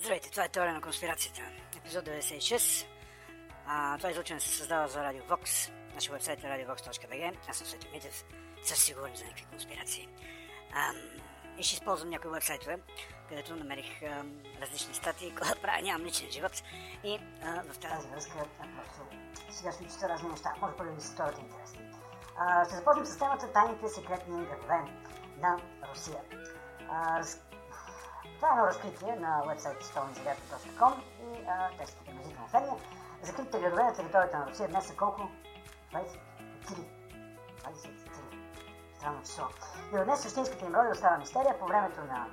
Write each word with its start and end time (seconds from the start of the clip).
Здравейте, 0.00 0.30
това 0.30 0.44
е 0.44 0.48
Теория 0.48 0.74
на 0.74 0.80
конспирацията. 0.80 1.40
Епизод 1.76 2.04
96. 2.04 2.86
А, 3.66 3.96
това 3.96 4.10
излучване 4.10 4.40
се 4.40 4.48
създава 4.48 4.88
за 4.88 5.04
Радио 5.04 5.22
Vox. 5.22 5.72
Нашия 5.94 6.12
вебсайт 6.12 6.44
е 6.44 6.46
radiovox.bg. 6.46 7.36
Аз 7.48 7.56
съм 7.56 7.66
Свети 7.66 7.88
Митев. 7.92 8.24
Със 8.62 8.84
сигурен 8.84 9.16
за 9.16 9.24
някакви 9.24 9.44
конспирации. 9.44 10.08
А, 10.74 10.92
и 11.58 11.62
ще 11.62 11.74
използвам 11.74 12.10
някои 12.10 12.30
вебсайтове, 12.30 12.78
където 13.28 13.56
намерих 13.56 14.02
а, 14.02 14.24
различни 14.60 14.94
статии, 14.94 15.34
когато 15.38 15.60
правя, 15.60 15.82
нямам 15.82 16.06
личен 16.06 16.30
живот. 16.30 16.62
И 17.04 17.20
а, 17.42 17.62
в 17.72 17.78
тази 17.78 18.08
връзка 18.08 18.32
просто 18.58 19.16
сега 19.50 19.72
ще 19.72 19.84
чета 19.84 20.08
разни 20.08 20.28
неща. 20.28 20.54
Може 20.60 20.76
първо 20.76 20.94
да 20.94 21.00
се 21.00 21.08
сторят 21.08 21.38
интересни. 21.38 21.80
А, 22.38 22.64
ще 22.64 22.74
започнем 22.74 23.06
с 23.06 23.18
темата 23.18 23.52
Тайните 23.52 23.88
секретни 23.88 24.44
градове 24.44 24.78
на 25.38 25.60
Русия. 25.90 26.20
А, 26.88 27.22
това 28.40 28.60
е 28.62 28.66
разкритие 28.66 29.16
на 29.16 29.42
вебсайта 29.46 29.84
stolenzigato.com 29.84 30.94
и 31.22 31.46
а, 31.48 31.70
текстът 31.78 32.02
е 32.02 32.04
приблизително 32.04 32.48
следния. 32.48 32.76
Закритите 33.22 33.60
градове 33.60 33.82
на 33.82 33.92
територията 33.92 34.38
на 34.38 34.46
Русия 34.46 34.68
днес 34.68 34.86
са 34.86 34.96
колко? 34.96 35.22
23. 35.92 36.08
23. 37.64 37.90
Странно 38.98 39.22
число. 39.22 39.44
И 39.94 39.98
от 39.98 40.04
днес 40.04 40.20
същинската 40.20 40.64
им 40.64 40.74
роля 40.74 40.90
остава 40.92 41.18
мистерия. 41.18 41.58
По 41.58 41.66
времето 41.66 42.00
на 42.00 42.26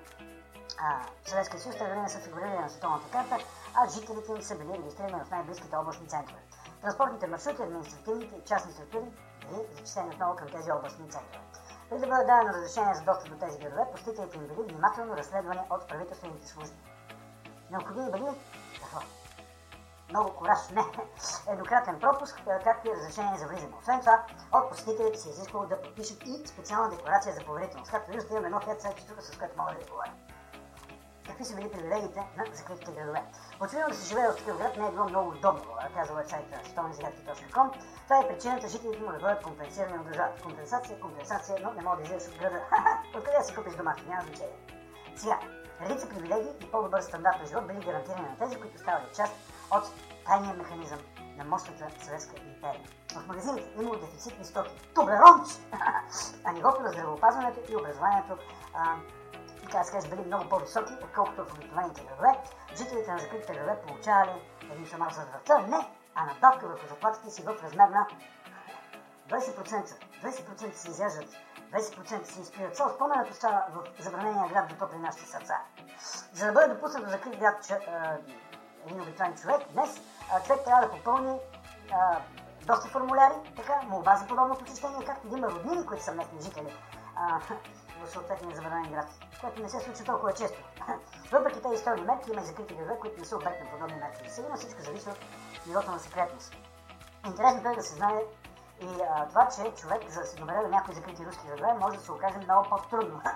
Съветския 1.25 1.59
съюз 1.59 1.77
те 1.77 1.95
не 1.95 2.09
са 2.09 2.19
фигурирали 2.19 2.59
на 2.59 2.69
световната 2.69 3.11
карта, 3.11 3.37
а 3.75 3.89
жителите 3.89 4.31
им 4.31 4.41
са 4.41 4.57
били 4.57 4.73
регистрирани 4.73 5.23
в 5.25 5.31
най-близките 5.31 5.75
областни 5.75 6.07
центрове. 6.07 6.41
Транспортните 6.81 7.27
маршрути, 7.27 7.61
административните 7.61 8.35
и 8.35 8.45
частни 8.45 8.73
структури 8.73 9.05
били 9.49 9.61
зачислени 9.71 10.09
отново 10.09 10.35
към 10.35 10.47
тези 10.47 10.71
областни 10.71 11.09
центрове. 11.09 11.45
Преди 11.89 12.01
да 12.01 12.07
бъде 12.07 12.25
дадено 12.25 12.53
разрешение 12.53 12.95
за 12.95 13.03
достъп 13.03 13.29
до 13.29 13.45
тези 13.45 13.59
градове, 13.59 13.91
посетителите 13.91 14.37
им 14.37 14.47
били 14.47 14.67
внимателно 14.67 15.17
разследвани 15.17 15.61
от 15.69 15.87
правителствените 15.87 16.47
служби. 16.47 16.77
Необходими 17.71 18.11
били 18.11 18.25
какво? 18.79 18.99
Много 20.09 20.35
кораж, 20.35 20.59
не. 20.71 20.83
Еднократен 21.49 21.99
пропуск, 21.99 22.41
както 22.63 22.87
и 22.87 22.95
разрешение 22.95 23.37
за 23.37 23.47
влизане. 23.47 23.73
Освен 23.79 23.99
това, 23.99 24.23
от 24.53 24.69
посетителите 24.69 25.17
се 25.17 25.29
изисквало 25.29 25.65
да 25.65 25.81
подпишат 25.81 26.23
и 26.25 26.47
специална 26.47 26.89
декларация 26.89 27.35
за 27.35 27.45
поверителност. 27.45 27.91
Както 27.91 28.11
виждате, 28.11 28.33
имам 28.33 28.45
едно 28.45 28.59
хедсет, 28.59 28.99
с 29.19 29.37
което 29.37 29.57
мога 29.57 29.71
да 29.71 29.91
говоря 29.91 30.11
какви 31.27 31.45
са 31.45 31.55
били 31.55 31.71
привилегиите 31.71 32.19
на 32.37 32.45
закритите 32.53 32.91
градове. 32.91 33.23
Очевидно 33.61 33.89
да 33.89 33.95
се 33.95 34.09
живее 34.09 34.27
в 34.27 34.35
такъв 34.35 34.57
град 34.57 34.77
не 34.77 34.87
е 34.87 34.91
било 34.91 35.09
много 35.09 35.29
удобно, 35.29 35.61
казва 35.93 36.15
вебсайта 36.15 36.55
stonezigarki.com. 36.55 37.71
Това 38.03 38.19
е 38.19 38.27
причината 38.27 38.67
жителите 38.67 39.03
му 39.03 39.11
да 39.11 39.19
бъдат 39.19 39.43
компенсирани 39.43 39.97
от 39.97 40.05
държавата. 40.05 40.41
Компенсация, 40.41 40.99
компенсация, 40.99 41.57
но 41.63 41.73
не 41.73 41.81
мога 41.81 41.97
да 41.97 42.03
излезеш 42.03 42.33
от 42.33 42.39
града. 42.39 42.61
Откъде 43.17 43.37
да 43.37 43.43
си 43.43 43.55
купиш 43.55 43.75
домашни? 43.75 44.09
Няма 44.09 44.21
значение. 44.21 44.57
Сега, 45.15 45.39
редица 45.81 46.09
привилегии 46.09 46.51
и 46.61 46.71
по-добър 46.71 47.01
стандарт 47.01 47.39
на 47.39 47.47
живот 47.47 47.67
били 47.67 47.85
гарантирани 47.85 48.27
на 48.27 48.37
тези, 48.37 48.61
които 48.61 48.77
ставали 48.77 49.05
част 49.15 49.33
от 49.71 49.83
тайния 50.25 50.53
механизъм 50.53 50.99
на 51.37 51.45
мощната 51.45 51.87
съветска 52.05 52.35
империя. 52.55 52.81
В 53.15 53.27
магазините 53.27 53.67
имало 53.79 53.95
дефицитни 53.95 54.45
стоки. 54.45 54.71
Туберонч! 54.95 55.47
а 56.43 56.51
нивото 56.51 56.81
на 56.81 56.89
здравеопазването 56.89 57.59
и 57.71 57.75
образованието 57.75 58.37
а, 58.73 58.95
така 59.71 59.95
да 59.95 60.01
се 60.01 60.09
били 60.09 60.25
много 60.25 60.49
по-високи, 60.49 60.93
отколкото 61.03 61.45
в 61.45 61.53
обикновените 61.53 62.03
градове. 62.03 62.39
Жителите 62.75 63.11
на 63.11 63.19
закритите 63.19 63.53
градове 63.53 63.81
получавали 63.87 64.41
един 64.71 64.85
шамар 64.85 65.11
за 65.11 65.21
врата, 65.25 65.59
не, 65.59 65.89
а 66.15 66.25
надбавка 66.25 66.67
върху 66.67 66.87
заплатите 66.87 67.29
си 67.29 67.41
в 67.41 67.63
размер 67.63 67.87
на 67.87 68.07
20%. 69.29 69.95
20% 70.23 70.73
се 70.73 70.89
изяждат, 70.89 71.29
20% 71.71 72.23
се 72.23 72.41
изпират. 72.41 72.75
Цял 72.75 72.89
споменът 72.89 73.31
остава 73.31 73.65
в 73.73 74.03
забранения 74.03 74.49
град 74.49 74.67
до 74.69 74.75
топли 74.75 74.97
нашите 74.97 75.25
сърца. 75.25 75.61
За 76.33 76.45
да 76.45 76.51
бъде 76.51 76.73
допуснат 76.73 77.03
до 77.03 77.09
закрит 77.09 77.39
град 77.39 77.67
че, 77.67 77.73
а, 77.73 78.17
един 78.85 79.01
обикновен 79.01 79.35
човек, 79.35 79.61
днес 79.71 80.01
човек 80.45 80.63
трябва 80.65 80.87
да 80.87 80.91
попълни 80.91 81.39
а, 81.91 82.19
доста 82.65 82.89
формуляри, 82.89 83.33
така, 83.55 83.81
молба 83.87 84.15
за 84.15 84.27
подобно 84.27 84.57
посещение, 84.57 85.05
както 85.05 85.27
да 85.27 85.37
има 85.37 85.47
роднини, 85.47 85.85
които 85.85 86.03
са 86.03 86.13
местни 86.13 86.41
жители. 86.41 86.73
А, 87.15 87.39
в 88.03 88.09
съответния 88.09 88.55
забранен 88.55 88.91
град, 88.91 89.07
което 89.41 89.61
не 89.61 89.69
се 89.69 89.79
случва 89.79 90.05
толкова 90.05 90.33
често. 90.33 90.59
Въпреки 91.31 91.61
тези 91.61 91.81
стойни 91.81 92.01
мерки 92.01 92.31
има 92.31 92.41
и 92.41 92.45
закрити 92.45 92.73
градове, 92.73 92.99
които 92.99 93.19
не 93.19 93.25
са 93.25 93.35
обект 93.35 93.63
на 93.63 93.71
подобни 93.71 93.95
мерки. 93.95 94.29
Сега 94.29 94.55
всичко 94.55 94.81
зависи 94.81 95.09
от 95.09 95.17
нивото 95.67 95.91
на 95.91 95.99
секретност. 95.99 96.55
Интересното 97.25 97.69
е 97.69 97.75
да 97.75 97.83
се 97.83 97.95
знае 97.95 98.21
и 98.81 98.87
а, 99.09 99.27
това, 99.27 99.47
че 99.47 99.81
човек, 99.81 100.09
за 100.09 100.19
да 100.19 100.25
се 100.25 100.37
добере 100.37 100.61
до 100.63 100.67
някои 100.67 100.93
закрити 100.93 101.25
руски 101.25 101.47
градове, 101.47 101.73
може 101.79 101.97
да 101.97 102.03
се 102.03 102.11
окаже 102.11 102.37
много 102.37 102.69
по-трудно. 102.69 103.21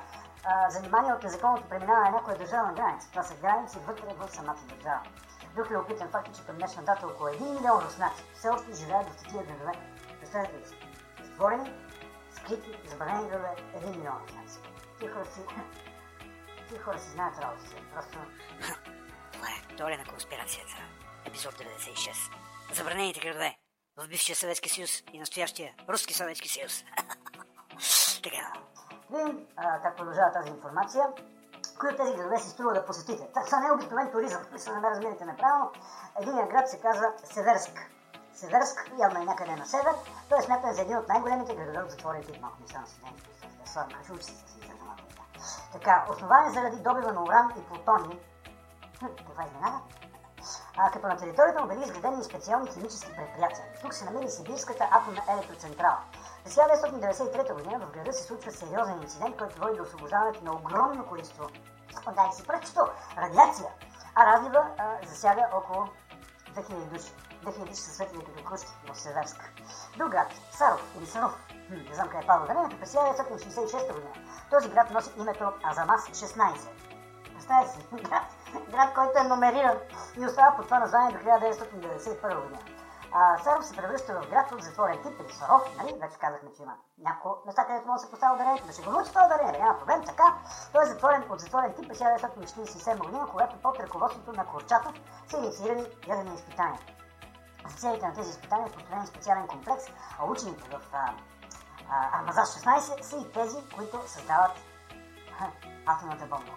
занимание 0.70 1.14
от 1.14 1.24
незаконното 1.24 1.70
преминаване 1.70 2.10
на 2.10 2.16
някоя 2.16 2.38
държавна 2.38 2.74
граница. 2.74 3.10
Това 3.10 3.24
са 3.24 3.36
граници 3.36 3.80
вътре 3.88 4.14
в 4.18 4.32
самата 4.32 4.60
държава. 4.70 5.02
Друг 5.56 5.72
любопитен 5.72 6.10
факт 6.10 6.28
е, 6.28 6.34
че 6.34 6.46
към 6.46 6.56
днешна 6.56 6.84
дата 6.84 7.08
около 7.08 7.30
1 7.30 7.54
милион 7.54 7.84
руснаци 7.86 8.24
все 8.34 8.50
още 8.50 8.74
живеят 8.74 9.10
в 9.10 9.18
такива 9.18 9.44
градове. 9.44 9.72
Представете 10.20 10.58
ли 10.58 10.66
си? 10.66 10.76
Затворени, 11.24 11.74
скрити, 12.32 12.90
забранени 12.90 13.30
градове, 13.30 13.56
1 13.76 13.98
милион 13.98 14.18
руснаци. 14.28 14.60
Тия 15.00 15.14
хора 15.14 15.26
си... 15.26 15.42
Тия 16.72 16.84
хора 16.84 17.00
си 17.00 17.10
знаят 17.10 17.38
работата. 17.38 17.76
Просто... 17.94 18.18
Това 19.34 19.48
е 19.48 19.76
теория 19.78 19.98
на 19.98 20.06
конспирацията. 20.06 20.76
Епизод 21.26 21.54
96. 21.54 22.34
Забранените 22.74 23.20
градове 23.20 23.58
в 23.98 24.08
бившия 24.08 24.36
Съветски 24.36 24.70
съюз 24.70 25.04
и 25.14 25.20
настоящия 25.20 25.74
Руски 25.90 26.14
Съветски 26.14 26.50
съюз. 26.50 26.84
така. 28.24 28.54
Видим 29.12 29.48
как 29.56 29.98
продължава 29.98 30.32
тази 30.34 30.50
информация. 30.50 31.04
Кои 31.80 31.90
от 31.90 31.98
тези 31.98 32.14
градове 32.16 32.40
си 32.40 32.50
струва 32.50 32.74
да 32.74 32.86
посетите? 32.86 33.28
Това 33.46 33.60
не 33.60 33.68
е 33.68 33.72
обикновен 33.72 34.12
туризъм, 34.12 34.42
мисля, 34.52 34.74
не 34.74 34.80
ме 34.80 34.90
разбирате 34.90 35.26
неправилно. 35.26 35.72
Единият 36.22 36.50
град 36.50 36.70
се 36.70 36.82
казва 36.82 37.14
Северск. 37.24 37.92
Северск, 38.34 38.92
явно 39.00 39.22
е 39.22 39.26
някъде 39.26 39.56
на 39.56 39.66
север. 39.66 39.94
Той 40.30 40.40
е 40.40 40.42
смятан 40.42 40.74
за 40.74 40.82
един 40.82 40.98
от 40.98 41.08
най-големите 41.08 41.56
градове 41.56 41.84
от 41.84 41.92
затворен 41.92 42.24
тип. 42.24 42.42
Малко 42.42 42.58
не 42.62 42.68
стана 42.68 42.88
студенти. 42.88 43.24
Значи 43.66 44.12
учите 44.12 44.26
си 44.26 44.62
така, 45.72 46.06
основание 46.10 46.52
заради 46.52 46.78
добива 46.78 47.14
на 47.14 47.24
уран 47.24 47.54
и 47.58 47.64
плутони. 47.64 48.20
Това 49.00 49.46
изненада. 49.46 49.80
А, 50.78 50.92
като 50.92 51.08
на 51.08 51.18
територията 51.18 51.62
му 51.62 51.68
били 51.68 51.84
изградени 51.84 52.24
специални 52.24 52.72
химически 52.72 53.16
предприятия. 53.16 53.66
Тук 53.82 53.94
се 53.94 54.06
намери 54.06 54.30
Сибирската 54.30 54.88
атомна 54.92 55.22
електроцентрала. 55.30 55.98
През 56.44 56.56
1993 56.56 57.54
година 57.54 57.80
в 57.80 57.92
града 57.92 58.14
се 58.14 58.24
случва 58.24 58.52
сериозен 58.52 59.02
инцидент, 59.02 59.38
който 59.38 59.60
води 59.60 59.78
до 59.78 59.84
освобождаването 59.84 60.44
на 60.44 60.52
огромно 60.52 61.06
количество, 61.06 61.50
да 62.16 62.32
си 62.32 62.48
пръчето, 62.48 62.82
радиация. 63.18 63.70
А 64.16 64.26
разлива 64.26 64.68
а, 64.78 65.08
засяга 65.08 65.48
около 65.54 65.88
2000 66.56 66.74
души. 66.74 67.12
2000 67.44 67.70
души 67.70 67.82
са 67.82 67.92
светли 67.94 68.26
като 68.26 68.44
крушки 68.44 68.72
в 68.94 69.00
Северска. 69.00 69.50
Друг 69.98 70.10
град, 70.10 70.28
Саров 70.52 70.96
или 70.98 71.06
Саров, 71.06 71.38
не 71.70 71.96
знам 71.96 72.10
къде 72.10 72.24
е 72.24 72.28
падал 72.28 72.48
времето, 72.48 72.80
през 72.80 72.94
1966 72.94 73.94
година. 73.94 74.14
Този 74.50 74.70
град 74.70 74.92
носи 74.92 75.12
името 75.18 75.54
Азамас 75.72 76.02
16. 76.10 76.70
Представете 77.34 77.72
си, 77.72 77.80
град, 78.10 78.24
град, 78.72 78.94
който 78.96 79.20
е 79.20 79.28
номериран 79.28 79.78
и 80.18 80.26
остава 80.26 80.56
под 80.56 80.66
това 80.66 80.80
название 80.80 81.18
до 81.18 81.24
1991 81.26 82.42
година. 82.42 82.60
А, 83.14 83.38
Саров 83.38 83.66
се 83.66 83.76
превръща 83.76 84.22
в 84.22 84.30
град 84.30 84.52
от 84.52 84.64
затворен 84.64 85.02
тип 85.04 85.20
или 85.20 85.34
Саров, 85.34 85.78
нали? 85.78 85.94
Вече 86.02 86.18
казахме, 86.20 86.50
че 86.58 86.64
има 86.64 86.74
няколко 86.98 87.48
места, 87.48 87.66
където 87.66 87.88
може 87.88 88.02
да 88.02 88.06
се 88.06 88.12
поставя 88.12 88.36
ударението, 88.36 88.68
да 88.68 88.74
ще 88.74 88.84
го 88.84 88.92
научи 88.92 89.10
това 89.10 89.26
ударение, 89.26 89.60
няма 89.60 89.80
проблем, 89.80 90.04
така. 90.06 90.36
Той 90.74 90.84
е 90.84 90.86
затворен 90.86 91.24
от 91.30 91.40
затворен 91.40 91.74
тип 91.74 91.88
през 91.88 92.00
1947 92.00 92.98
година, 92.98 93.28
когато 93.32 93.62
под 93.62 93.80
ръководството 93.80 94.34
на 94.34 94.46
Корчатов 94.46 94.94
са 95.30 95.38
инициирани 95.38 95.86
ядрени 96.08 96.36
изпитания. 96.36 96.80
За 97.68 97.76
целите 97.78 98.08
на 98.08 98.14
тези 98.14 98.30
изпитания 98.30 98.68
е 98.68 98.72
построен 98.72 99.08
специален 99.08 99.48
комплекс, 99.48 99.84
а 100.20 100.26
учените 100.26 100.70
в 100.70 100.82
а, 100.94 101.14
Армазаж 102.14 102.48
16 102.48 103.02
са 103.02 103.18
и 103.18 103.32
тези, 103.32 103.58
които 103.76 104.00
създават 104.08 104.52
атомната 105.86 106.26
бомба. 106.26 106.52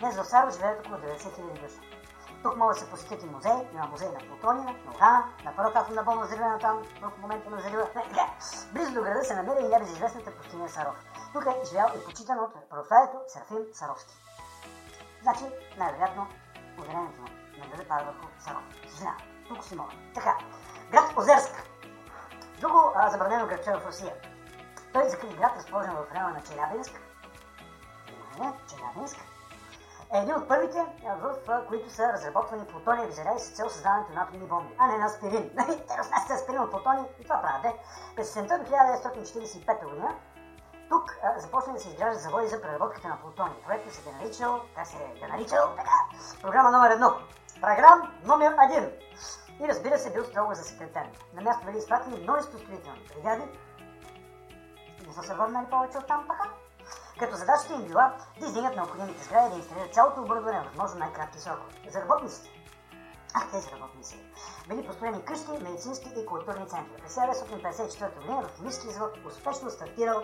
Днес 0.00 0.16
в 0.16 0.24
Саро 0.24 0.50
живеят 0.50 0.86
около 0.86 0.98
90 0.98 1.18
000 1.18 1.62
души. 1.62 1.80
Тук 2.42 2.56
могат 2.56 2.76
да 2.76 2.80
се 2.80 2.90
посетят 2.90 3.22
и 3.22 3.26
музей, 3.26 3.68
има 3.72 3.86
музей 3.86 4.08
на 4.08 4.18
плутония, 4.18 4.64
на 4.64 4.92
урана, 4.96 5.24
на 5.44 5.56
първата 5.56 5.78
атомна 5.78 6.02
бомба 6.02 6.24
взривена 6.24 6.58
там 6.58 6.82
в 7.00 7.12
момента 7.18 7.50
на 7.50 7.56
взрива. 7.56 7.88
Близо 8.72 8.92
до 8.92 9.02
града 9.02 9.24
се 9.24 9.34
намира 9.34 9.60
и 9.60 9.68
небезизвестната 9.68 10.36
пустиня 10.36 10.68
Саров. 10.68 10.96
Тук 11.32 11.44
е 11.46 11.66
живял 11.66 11.88
и 11.96 12.04
почитан 12.04 12.38
от 12.38 12.68
православието 12.70 13.18
Серафим 13.28 13.64
Саровски. 13.72 14.14
Значи, 15.22 15.44
най-вероятно, 15.78 16.26
ударението 16.78 17.22
на 17.58 17.66
града 17.66 17.88
пада 17.88 18.04
върху 18.04 18.26
Саров. 18.40 18.62
Съжалявам, 18.88 19.31
тук 19.48 19.64
си 19.64 19.76
мога. 19.76 19.92
Така, 20.14 20.38
град 20.90 21.16
Озерск. 21.16 21.62
Друго 22.60 22.92
а, 22.94 23.10
забранено 23.10 23.46
градче 23.46 23.70
в 23.70 23.86
Русия. 23.86 24.14
Той 24.92 25.08
закри 25.08 25.28
град, 25.28 25.52
разположен 25.56 25.92
в 25.92 26.14
района 26.14 26.34
на 26.34 26.42
Челябинск. 26.42 26.92
Не, 28.38 28.52
Челябинск. 28.68 29.16
Е 30.14 30.18
един 30.18 30.34
от 30.34 30.48
първите, 30.48 30.86
в 31.04 31.36
които 31.68 31.90
са 31.90 32.12
разработвани 32.12 32.66
плутониеви 32.66 33.12
заряди 33.12 33.40
с 33.40 33.50
цел 33.50 33.68
създаването 33.70 34.12
на 34.12 34.22
атомни 34.22 34.46
бомби, 34.46 34.74
а 34.78 34.86
не 34.86 34.98
на 34.98 35.06
аспирин. 35.06 35.50
Те 35.88 35.98
разнасят 35.98 36.30
аспирин 36.30 36.60
от 36.60 36.70
плутони 36.70 37.02
и 37.20 37.24
това 37.24 37.40
правят. 37.42 37.62
Де. 37.62 37.74
През 38.16 38.34
до 38.34 38.40
1945 38.40 39.84
година 39.84 40.14
тук 40.92 41.16
започна 41.36 41.72
да 41.72 41.80
се 41.80 41.88
изграждат 41.88 42.22
заводи 42.22 42.48
за 42.48 42.62
преработката 42.62 43.08
на 43.08 43.20
плутони. 43.20 43.54
Проектът 43.66 43.94
се 43.94 44.08
е 44.08 44.12
наричал, 44.12 44.60
как 44.74 44.86
се 44.86 44.96
е 44.96 45.26
наричал, 45.26 45.74
така, 45.76 45.90
Програма 46.42 46.70
номер 46.70 46.90
едно. 46.90 47.14
Програм 47.60 48.12
номер 48.24 48.54
един. 48.70 48.90
И 49.60 49.68
разбира 49.68 49.98
се, 49.98 50.12
бил 50.12 50.24
строго 50.24 50.54
за 50.54 50.64
секретар. 50.64 51.06
На 51.34 51.42
място 51.42 51.66
били 51.66 51.78
изпратени 51.78 52.22
множество 52.22 52.58
строителни 52.58 53.08
бригади. 53.14 53.42
Не 55.06 55.12
са 55.12 55.22
се 55.22 55.34
върнали 55.34 55.66
повече 55.70 55.98
от 55.98 56.06
там 56.06 56.24
паха. 56.28 56.50
Като 57.18 57.36
задачата 57.36 57.74
им 57.74 57.82
била 57.82 58.16
да 58.40 58.46
издигнат 58.46 58.76
необходимите 58.76 59.24
сгради 59.24 59.50
да 59.50 59.56
инсталират 59.56 59.94
цялото 59.94 60.20
оборудване 60.20 60.60
в 60.60 60.64
възможно 60.64 60.98
най-кратки 60.98 61.38
срокове. 61.40 61.90
За 61.90 62.00
работниците. 62.00 62.50
А, 63.34 63.50
тези 63.50 63.70
работници. 63.70 64.16
Били 64.68 64.86
построени 64.86 65.24
къщи, 65.24 65.50
медицински 65.62 66.08
и 66.16 66.26
културни 66.26 66.68
центрове. 66.68 67.00
През 67.02 67.14
1954 67.14 68.14
година 68.14 68.42
в 68.42 68.56
химически 68.56 68.90
завод 68.90 69.18
успешно 69.26 69.70
стартирал 69.70 70.22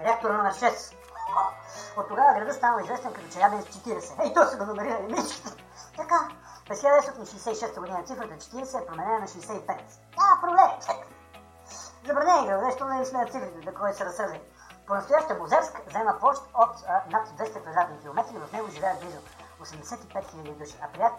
реактор 0.00 0.30
номер 0.30 0.52
6. 0.52 0.94
От 1.96 2.08
тогава 2.08 2.34
градът 2.34 2.56
станал 2.56 2.84
известен 2.84 3.12
като 3.12 3.28
Челябинск 3.28 3.68
40. 3.68 4.24
Ей, 4.24 4.34
то 4.34 4.46
са 4.46 4.56
го 4.56 4.64
номерирали 4.64 5.12
мечките. 5.12 5.64
Така, 5.96 6.28
през 6.68 6.82
1966 6.82 7.80
година 7.80 8.02
цифрата 8.04 8.34
40 8.34 8.82
е 8.82 8.86
променена 8.86 9.18
на 9.18 9.26
65. 9.26 9.80
А, 10.16 10.40
проблем! 10.40 10.70
Забранени 12.06 12.46
градове, 12.46 12.72
що 12.72 12.86
да 12.86 12.94
им 12.94 13.04
сменят 13.04 13.32
цифрите, 13.32 13.70
да 13.70 13.74
кой 13.74 13.92
се 13.92 14.04
разсърди. 14.04 14.40
По-настоящем 14.86 15.40
Озерск 15.42 15.80
заема 15.92 16.18
площ 16.20 16.42
от 16.54 16.74
а, 16.88 17.02
над 17.10 17.28
200 17.28 17.62
квадратни 17.62 18.00
километри, 18.00 18.38
в 18.38 18.52
него 18.52 18.68
живеят 18.68 19.00
близо 19.00 19.18
85 19.60 20.32
000 20.34 20.58
души. 20.58 20.76
А 20.82 20.88
прият... 20.88 21.12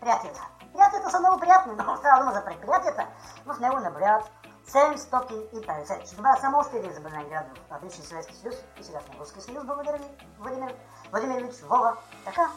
приятията? 0.00 0.40
Приятията 0.72 1.10
са 1.10 1.20
много 1.20 1.40
приятни, 1.40 1.72
но 1.72 1.96
става 1.96 2.18
дума 2.18 2.32
за 2.32 2.44
предприятията. 2.44 3.06
В 3.46 3.60
него 3.60 3.80
наброяват 3.80 4.30
750. 4.72 6.06
Ще 6.06 6.16
добавя 6.16 6.36
само 6.40 6.58
още 6.58 6.76
един 6.76 6.92
забранен 6.92 7.28
град 7.28 7.58
в 7.70 7.80
бившия 7.80 8.04
Съветски 8.04 8.34
съюз 8.34 8.54
и 8.80 8.84
сега 8.84 8.98
в 9.00 9.20
Руския 9.20 9.42
съюз. 9.42 9.64
Благодаря 9.64 9.98
ви, 9.98 10.04
Владимир, 10.38 10.74
Владимирович 11.10 11.60
Вова. 11.60 11.96
Така, 12.24 12.50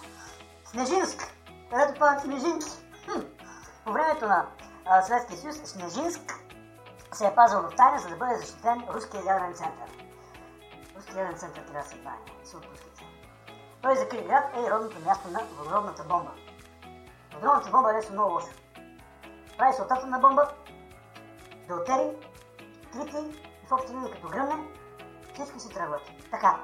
Снежинск, 0.65 1.33
където 1.69 1.99
падат 1.99 2.21
снежинки. 2.21 2.67
По 3.85 3.91
времето 3.91 4.27
на 4.27 4.45
а, 4.85 5.01
Съветския 5.01 5.37
съюз 5.39 5.55
Снежинск 5.55 6.33
се 7.13 7.27
е 7.27 7.35
пазил 7.35 7.61
в 7.61 7.75
тайна, 7.75 7.99
за 7.99 8.09
да 8.09 8.15
бъде 8.15 8.35
защитен 8.35 8.83
руския 8.89 9.23
ядрен 9.25 9.53
център. 9.53 10.05
Руския 10.97 11.17
ядрен 11.17 11.37
център 11.37 11.61
трябва 11.61 11.83
да 11.83 11.89
се 11.89 11.95
знае, 11.95 12.17
се 12.43 12.57
отпускате. 12.57 13.05
Той 13.81 13.95
закри 13.95 14.23
град 14.23 14.43
е 14.55 14.59
и 14.61 14.71
родното 14.71 14.99
място 14.99 15.27
на 15.31 15.39
водородната 15.57 16.03
бомба. 16.03 16.31
Водородната 17.33 17.69
бомба 17.71 17.89
е 17.89 17.93
нещо 17.93 18.13
много 18.13 18.33
лошо. 18.33 18.47
Прави 19.57 19.73
се 19.73 19.81
атомна 19.81 20.19
бомба, 20.19 20.49
белтери, 21.67 22.09
трити 22.91 23.17
и 23.63 23.67
в 23.67 23.71
общи 23.71 23.93
линии 23.93 24.11
като 24.11 24.27
гръмне, 24.27 24.67
всички 25.33 25.59
си 25.59 25.69
тръгват. 25.69 26.01
Така. 26.31 26.59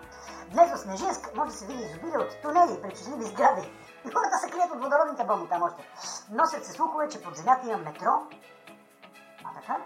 Днес 0.51 0.72
в 0.72 0.78
Снежинск 0.78 1.36
може 1.36 1.51
да 1.51 1.57
се 1.57 1.68
види 1.68 1.84
изобилие 1.84 2.18
от 2.18 2.42
тунели 2.42 2.74
и 2.74 2.81
причудливи 2.81 3.24
сгради. 3.24 3.72
И 4.07 4.12
хората 4.12 4.38
се 4.38 4.50
крият 4.50 4.72
от 4.72 4.84
водородните 4.84 5.24
бомби 5.24 5.50
там 5.50 5.63
още. 5.63 5.84
Носят 6.31 6.66
се 6.66 6.72
слухове, 6.72 7.10
че 7.10 7.22
под 7.22 7.36
земята 7.36 7.68
има 7.68 7.78
метро, 7.78 8.12
а 9.44 9.62
така 9.62 9.78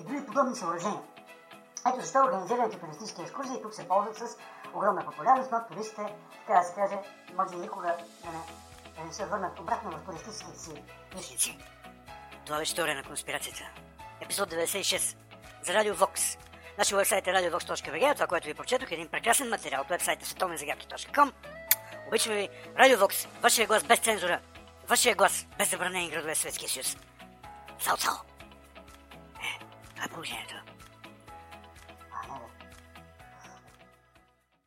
и 0.00 0.04
други 0.04 0.26
подобни 0.26 0.56
съоръжения. 0.56 1.02
Ето 1.88 2.00
защо 2.00 2.18
организираните 2.18 2.80
туристически 2.80 3.22
екскурзии 3.22 3.62
тук 3.62 3.74
се 3.74 3.88
ползват 3.88 4.16
с 4.16 4.36
огромна 4.74 5.04
популярност, 5.04 5.50
но 5.52 5.66
туристите, 5.68 6.14
така 6.46 6.58
да 6.58 6.64
се 6.64 6.74
каже, 6.74 6.98
може 7.36 7.54
и 7.54 7.58
никога 7.58 7.86
да 8.24 8.30
не, 8.30 8.40
да 8.98 9.04
не 9.04 9.12
се 9.12 9.26
върнат 9.26 9.60
обратно 9.60 9.90
в 9.90 10.04
туристическите 10.04 10.58
си 10.58 10.84
мислици. 11.14 11.58
Това 12.46 12.58
беше 12.58 12.74
теория 12.74 12.96
на 12.96 13.04
конспирацията. 13.04 13.62
Епизод 14.20 14.50
96 14.50 15.16
за 15.62 15.74
Радио 15.74 15.94
Vox. 15.94 16.38
Нашия 16.78 16.98
вебсайт 16.98 17.26
е 17.26 17.30
radiovox.bg, 17.30 18.14
това, 18.14 18.26
което 18.26 18.46
ви 18.46 18.54
прочетох, 18.54 18.90
е 18.90 18.94
един 18.94 19.08
прекрасен 19.08 19.48
материал 19.48 19.80
от 19.80 19.88
вебсайта 19.88 20.26
световнезагадки.com. 20.26 21.32
Обичаме 22.08 22.36
ви, 22.36 22.48
Радио 22.78 22.98
Vox, 22.98 23.28
вашия 23.42 23.66
глас 23.66 23.84
без 23.84 23.98
цензура, 23.98 24.40
вашия 24.88 25.14
глас 25.14 25.46
без 25.58 25.70
забранени 25.70 26.10
градове 26.10 26.34
Светския 26.34 26.68
съюз. 26.68 26.96
Цао, 27.80 27.96
цао! 27.96 28.14
Е, 29.42 29.64
това 29.94 30.04
е 30.04 30.08
положението. 30.08 30.54